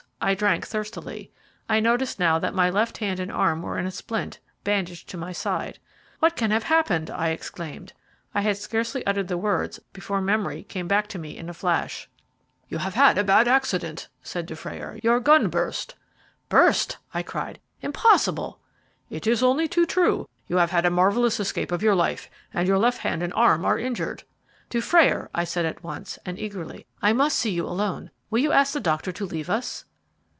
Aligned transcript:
I 0.23 0.35
drank 0.35 0.67
thirstily. 0.67 1.31
I 1.67 1.79
noticed 1.79 2.19
now 2.19 2.37
that 2.37 2.53
my 2.53 2.69
left 2.69 2.99
hand 2.99 3.19
and 3.19 3.31
arm 3.31 3.63
were 3.63 3.79
in 3.79 3.87
a 3.87 3.91
splint, 3.91 4.37
bandaged 4.63 5.09
to 5.09 5.17
my 5.17 5.31
side. 5.31 5.79
"What 6.19 6.35
can 6.35 6.51
have 6.51 6.61
happened?" 6.65 7.09
I 7.09 7.29
exclaimed. 7.29 7.93
I 8.35 8.41
had 8.41 8.57
scarcely 8.57 9.03
uttered 9.07 9.29
the 9.29 9.37
words 9.39 9.79
before 9.93 10.21
memory 10.21 10.61
came 10.61 10.87
back 10.87 11.07
to 11.07 11.17
me 11.17 11.35
in 11.35 11.49
a 11.49 11.55
flash. 11.55 12.07
"You 12.69 12.77
have 12.77 12.93
had 12.93 13.17
a 13.17 13.23
bad 13.23 13.47
accident," 13.47 14.09
said 14.21 14.45
Dufrayer; 14.45 14.99
"your 15.01 15.19
gun 15.19 15.47
burst." 15.49 15.95
"Burst!" 16.49 16.99
I 17.15 17.23
cried. 17.23 17.59
"Impossible." 17.81 18.59
"It 19.09 19.25
is 19.25 19.41
only 19.41 19.67
too 19.67 19.87
true; 19.87 20.29
you 20.47 20.57
have 20.57 20.69
had 20.69 20.85
a 20.85 20.91
marvellous 20.91 21.39
escape 21.39 21.71
of 21.71 21.81
your 21.81 21.95
life, 21.95 22.29
and 22.53 22.67
your 22.67 22.77
left 22.77 22.99
hand 22.99 23.23
and 23.23 23.33
arm 23.33 23.65
are 23.65 23.79
injured." 23.79 24.21
"Dufrayer," 24.69 25.31
I 25.33 25.45
said 25.45 25.65
at 25.65 25.83
once, 25.83 26.19
and 26.23 26.37
eagerly, 26.37 26.85
"I 27.01 27.11
must 27.11 27.39
see 27.39 27.49
you 27.51 27.65
alone. 27.65 28.11
Will 28.29 28.37
you 28.39 28.51
ask 28.51 28.71
the 28.73 28.79
doctor 28.79 29.11
to 29.11 29.25
leave 29.25 29.49
us?" 29.49 29.85